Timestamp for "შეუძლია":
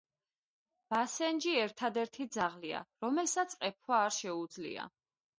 4.21-4.87